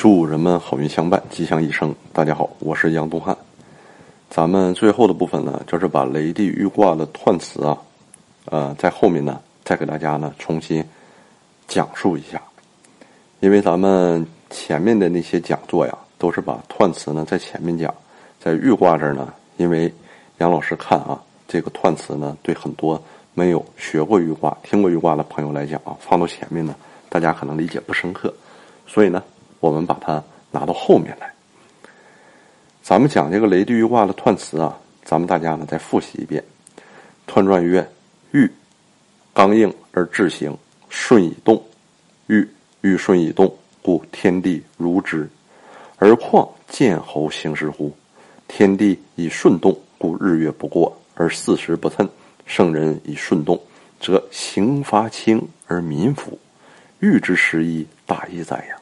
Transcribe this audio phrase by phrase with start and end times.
[0.00, 1.94] 祝人们好运相伴，吉祥一生。
[2.10, 3.36] 大家好，我是杨东汉。
[4.30, 7.76] 咱们最后的部分呢，就是把雷地预卦的彖辞啊，
[8.46, 10.82] 呃，在后面呢，再给大家呢重新
[11.68, 12.40] 讲述一下。
[13.40, 17.94] 因为咱们前面的那些讲座呀，都是把彖辞呢在前面讲，
[18.42, 19.92] 在预卦这儿呢，因为
[20.38, 22.98] 杨老师看啊，这个彖辞呢，对很多
[23.34, 26.74] 没有学过预卦、听过预卦的朋友来讲啊，放到前面呢，
[27.10, 28.32] 大家可能理解不深刻，
[28.86, 29.22] 所以呢。
[29.60, 31.32] 我们把它拿到后面来。
[32.82, 36.42] 咱们讲这个雷地预卦的彖辞啊，咱们大家呢再复习一遍。
[37.28, 37.88] 彖传曰：
[38.32, 38.50] 玉，
[39.32, 40.56] 刚硬而志行，
[40.88, 41.62] 顺以动。
[42.26, 42.48] 玉，
[42.80, 45.28] 玉顺以动，故天地如之。
[45.98, 47.94] 而况见侯行时乎？
[48.48, 52.08] 天地以顺动，故日月不过而四时不谶。
[52.46, 53.60] 圣人以顺动，
[54.00, 56.36] 则刑罚轻而民服。
[56.98, 58.79] 欲之时矣，大义在呀！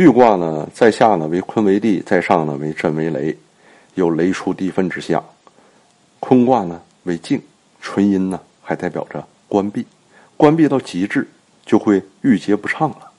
[0.00, 3.36] 玉卦呢，在下呢为坤为地，在上呢为震为雷，
[3.96, 5.22] 有雷出地分之象。
[6.20, 7.38] 坤卦呢为静，
[7.82, 9.84] 纯阴呢还代表着关闭，
[10.38, 11.28] 关闭到极致
[11.66, 13.10] 就会郁结不畅了。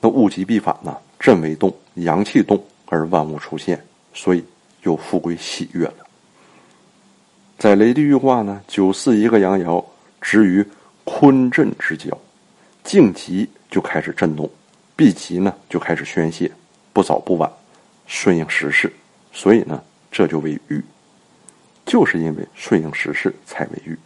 [0.00, 3.78] 那物极必反呢，震为动，阳气动而万物出现，
[4.14, 4.42] 所以
[4.84, 6.06] 又富贵喜悦了。
[7.58, 9.84] 在雷地玉卦呢，九四一个阳爻，
[10.22, 10.64] 置于
[11.04, 12.18] 坤震之交，
[12.82, 14.50] 静极就开始震动。
[14.96, 16.50] 必急呢，就开始宣泄，
[16.94, 17.52] 不早不晚，
[18.06, 18.90] 顺应时势，
[19.30, 20.82] 所以呢，这就为欲，
[21.84, 23.96] 就是因为顺应时势才为欲。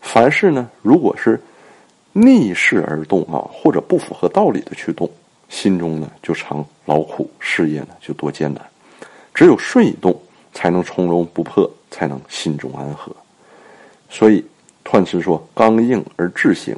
[0.00, 1.38] 凡事呢，如果是
[2.14, 5.10] 逆势而动啊，或者不符合道理的去动，
[5.50, 8.64] 心中呢就常劳苦，事业呢就多艰难。
[9.34, 10.18] 只有顺以动，
[10.54, 13.14] 才能从容不迫，才能心中安和。
[14.08, 14.42] 所以，
[14.84, 16.74] 彖辞说：“刚硬而志行，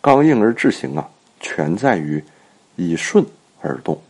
[0.00, 1.06] 刚硬而志行啊。”
[1.40, 2.22] 全在于
[2.76, 3.24] 以顺
[3.60, 4.00] 而动，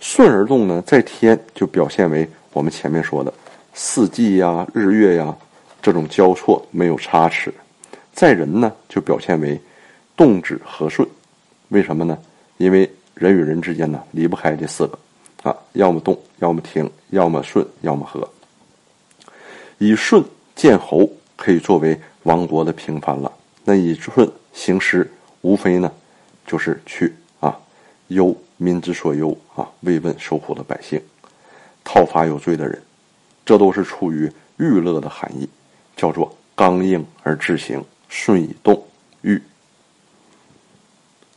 [0.00, 3.32] 顺而动呢，在天就表现为我们前面说的
[3.74, 5.36] 四季呀、日月呀
[5.80, 7.50] 这种交错没有差池；
[8.12, 9.60] 在人呢，就表现为
[10.16, 11.06] 动止和顺。
[11.68, 12.18] 为什么呢？
[12.58, 14.98] 因为人与人之间呢离不开这四个
[15.42, 18.28] 啊，要么动，要么停，要么顺，要么和。
[19.78, 20.22] 以顺
[20.54, 23.32] 见侯，可以作为亡国的平凡了。
[23.64, 25.90] 那以顺行师，无非呢。
[26.52, 27.58] 就是去啊，
[28.08, 31.00] 忧民之所忧啊，慰问受苦的百姓，
[31.82, 32.78] 讨伐有罪的人，
[33.42, 35.48] 这都是出于欲乐的含义，
[35.96, 38.86] 叫做刚硬而志行，顺以动
[39.22, 39.42] 欲。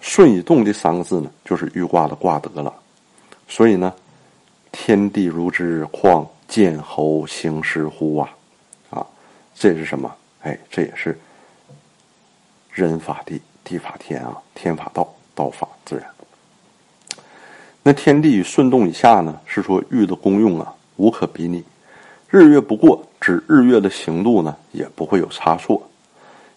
[0.02, 2.74] 顺以动这三个字呢，就是欲卦的卦德了。
[3.48, 3.94] 所以呢，
[4.74, 8.30] 天地如之，况见侯行师乎啊？
[8.90, 9.08] 啊，
[9.54, 10.14] 这是什么？
[10.42, 11.18] 哎，这也是
[12.70, 13.42] 人法地。
[13.66, 16.06] 地法天啊，天法道，道法自然。
[17.84, 21.62] 那天地与顺动以下呢，是说玉的功用啊，无可比拟。
[22.30, 25.86] 日月不过，指日月的行度呢，也不会有差错。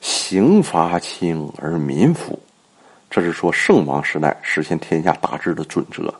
[0.00, 2.38] 刑罚轻而民服，
[3.10, 6.14] 这是说圣王时代实现天下大治的准则。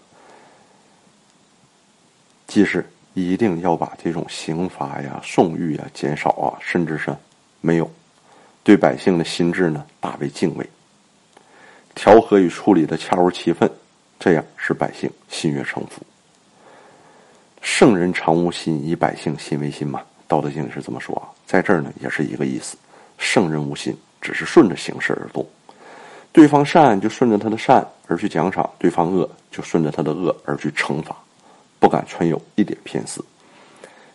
[2.47, 2.85] 即是
[3.15, 7.15] 一定要把这种刑罚呀、送狱呀减少啊，甚至是
[7.61, 7.91] 没有，
[8.63, 10.69] 对百姓的心智呢，大为敬畏。
[11.99, 13.69] 调和与处理的恰如其分，
[14.21, 16.01] 这样使百姓心悦诚服。
[17.61, 20.01] 圣人常无心，以百姓心为心嘛。
[20.29, 22.77] 道德经里是这么说啊，在这儿呢也是一个意思。
[23.19, 25.45] 圣人无心，只是顺着形势而动。
[26.31, 31.17] 对方善就顺着他的善而去奖赏，对方恶就顺着他的恶而去惩罚，
[31.81, 33.25] 不敢存有一点偏私。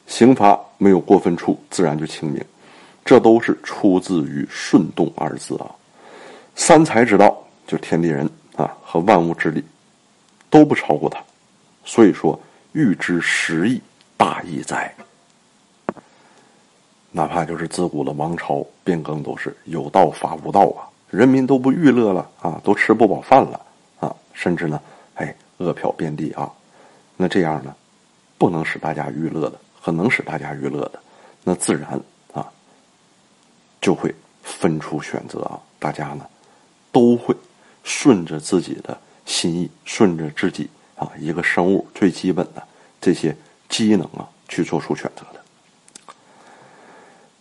[0.08, 2.42] 刑罚没有过分处，自然就清明。
[3.04, 5.68] 这都是出自于“顺动”二字啊。
[6.56, 7.43] 三才之道。
[7.66, 9.64] 就天地人啊和万物之力，
[10.50, 11.24] 都不超过他，
[11.86, 12.40] 所以说
[12.74, 13.82] 欲知时义，
[14.18, 14.94] 大义在。
[17.12, 23.62] 哪怕就是自古的王朝变更，都是有道伐无道啊，人民都不娱乐了啊，都吃不饱饭了
[24.00, 24.82] 啊，甚至呢，
[25.16, 26.52] 哎，饿殍遍地啊，
[27.16, 27.76] 那这样呢，
[28.40, 31.00] 不能使大家娱乐的，和能使大家娱乐的，
[31.44, 32.02] 那自然
[32.34, 32.52] 啊，
[33.80, 36.26] 就会分出选择啊，大家呢，
[36.92, 37.36] 都会。
[37.84, 42.64] 顺着自己的心意，顺着自己啊，一个生物最基本的
[43.00, 43.36] 这些
[43.70, 45.44] 机能啊，去做出选择的。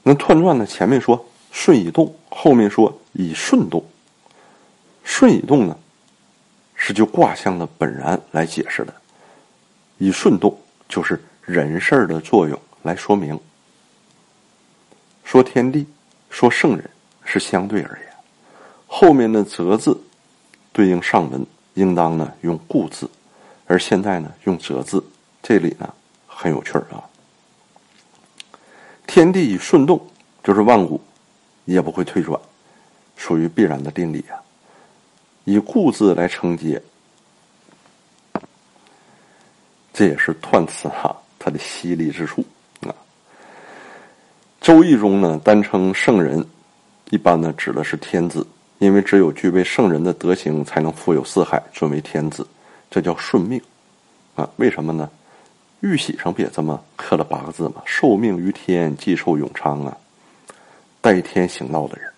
[0.02, 0.66] 那彖传呢？
[0.66, 3.84] 前面说顺以动，后面说以顺动。
[5.04, 5.78] 顺以动呢，
[6.74, 8.92] 是就卦象的本然来解释的；
[9.98, 10.58] 以顺动
[10.88, 13.38] 就是人事儿的作用来说明。
[15.22, 15.86] 说天地，
[16.30, 16.90] 说圣人
[17.24, 18.08] 是相对而言，
[18.88, 19.96] 后面的则字。
[20.72, 23.08] 对应上文，应当呢用固字，
[23.66, 25.04] 而现在呢用折字，
[25.42, 25.92] 这里呢
[26.26, 27.04] 很有趣儿啊。
[29.06, 30.00] 天地顺动，
[30.42, 31.00] 就是万古
[31.66, 32.40] 也不会退转，
[33.16, 34.40] 属于必然的定理啊。
[35.44, 36.80] 以固字来承接，
[39.92, 42.42] 这也是断词哈它的犀利之处
[42.82, 42.88] 啊。
[44.60, 46.46] 《周易》中呢，单称圣人，
[47.10, 48.46] 一般呢指的是天子，
[48.82, 52.44] 因为只有具备圣人的德行，才能富有四海，尊为天子，
[52.90, 53.62] 这叫顺命
[54.34, 54.50] 啊。
[54.56, 55.08] 为什么呢？
[55.82, 57.76] 玉玺上不也这么刻了八个字吗？
[57.84, 59.96] 受命于天，既寿永昌啊！
[61.00, 62.10] 代天行道的人，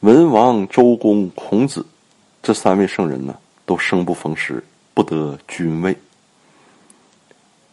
[0.00, 1.84] 文王、周公、孔子
[2.42, 3.36] 这三位圣人呢，
[3.66, 4.64] 都生不逢时，
[4.94, 5.94] 不得君位。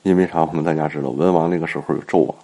[0.03, 0.43] 因为啥？
[0.43, 2.35] 我们大家知道，文王那个时候有纣王，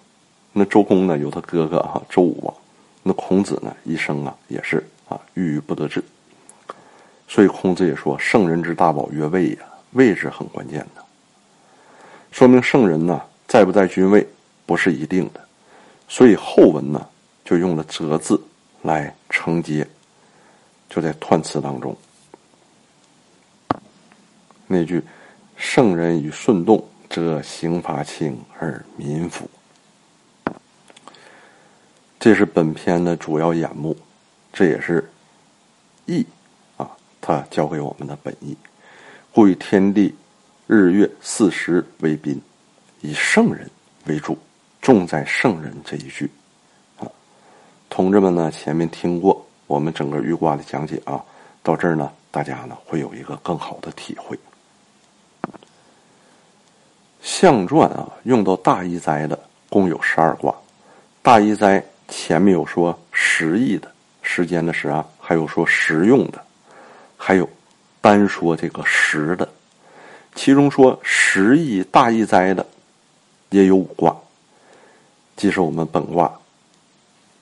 [0.53, 2.55] 那周公呢有他哥哥哈周武王，
[3.03, 6.03] 那孔子呢一生啊也是啊郁郁不得志。
[7.27, 9.59] 所以孔子也说：“圣人之大宝曰位呀，
[9.91, 11.03] 位置很关键的。”
[12.31, 14.27] 说明圣人呢在不在君位
[14.65, 15.41] 不是一定的，
[16.07, 17.07] 所以后文呢
[17.43, 18.41] 就用了则字
[18.81, 19.87] 来承接，
[20.89, 21.95] 就在断词当中
[24.67, 25.01] 那句
[25.55, 29.49] “圣人与顺动，则刑罚轻而民服”，
[32.19, 33.95] 这是本篇的主要眼目，
[34.57, 35.07] 这也是
[36.07, 36.25] 义
[36.77, 36.89] 啊，
[37.21, 38.57] 他教给我们的本意，
[39.31, 40.15] 故以天地。
[40.65, 42.41] 日月四时为宾，
[43.01, 43.69] 以圣人
[44.07, 44.35] 为主，
[44.81, 46.27] 重在圣人这一句。
[46.97, 47.05] 啊，
[47.87, 51.23] 同志们呢，前面听过我们整个玉卦的讲解啊，
[51.61, 54.35] 到这儿呢，大家呢会有一个更好的体会。
[57.21, 59.39] 象传啊，用到大义哉的
[59.69, 60.51] 共有十二卦，
[61.21, 63.89] 大义哉前面有说十义的
[64.27, 66.43] 时间的时啊，还有说实用的，
[67.15, 67.49] 还有
[68.01, 69.47] 单说这个时的。
[70.35, 72.63] 其中说十亿大义灾的，
[73.49, 74.15] 也有五卦，
[75.37, 76.31] 即是我们本卦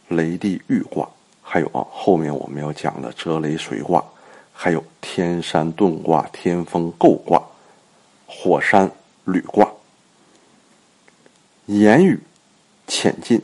[0.07, 1.09] 雷地豫卦，
[1.41, 4.01] 还有啊后面我们要讲的泽雷水卦，
[4.53, 7.43] 还有天山遁卦、天风姤卦、
[8.27, 8.89] 火山
[9.25, 9.67] 履卦。
[11.65, 12.17] 言语
[12.87, 13.41] 浅近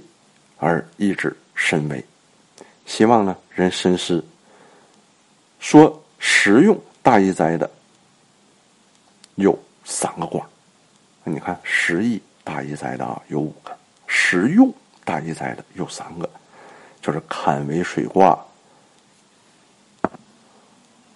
[0.59, 2.05] 而意志深微，
[2.91, 4.21] 希望呢人深思。
[5.61, 7.69] 说实用大义灾的。
[9.35, 10.45] 有三个卦，
[11.23, 13.71] 你看十亿大义灾的啊，有五个；
[14.07, 14.71] 实用
[15.05, 16.29] 大义灾的有三个，
[17.01, 18.37] 就是坎为水卦、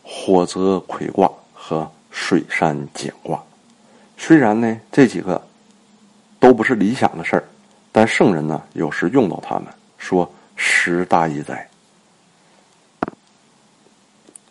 [0.02, 3.44] 火泽魁卦和水山简卦。
[4.18, 5.46] 虽然呢这几个
[6.40, 7.44] 都不是理想的事儿，
[7.92, 9.68] 但圣人呢有时用到他们，
[9.98, 11.68] 说十大义灾。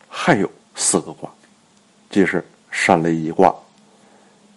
[0.08, 1.30] 还有四个卦，
[2.10, 3.54] 即是山雷一卦。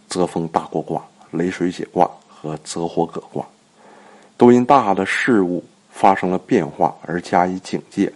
[0.10, 3.46] 泽风大过卦、雷水解卦和泽火葛卦，
[4.38, 5.62] 都因大的事物
[5.92, 8.12] 发生了变化而加以警戒。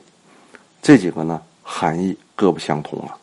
[0.81, 3.17] 这几个呢，含义各不相同啊。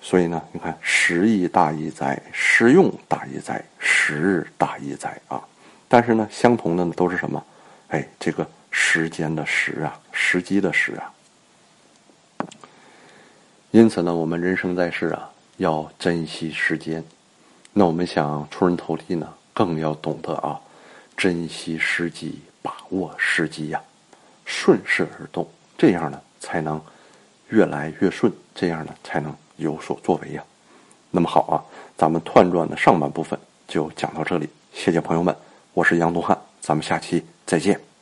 [0.00, 5.42] 所以呢，你看，时义大义哉，时用大义哉，时日大义哉啊。
[5.88, 7.44] 但是呢，相同的呢都是什么？
[7.88, 11.12] 哎，这个时间的时啊，时机的时啊。
[13.70, 17.02] 因此呢，我们人生在世啊，要珍惜时间。
[17.72, 20.60] 那我们想出人头地呢，更要懂得啊，
[21.16, 23.80] 珍惜时机，把握时机呀，
[24.44, 26.80] 顺势而动，这样呢才能
[27.50, 30.42] 越来越顺，这样呢才能有所作为呀。
[31.12, 31.54] 那么好啊，
[31.96, 33.38] 咱们彖传的上半部分
[33.68, 35.34] 就讲到这里，谢谢朋友们，
[35.72, 37.93] 我是杨东汉，咱们下期再见。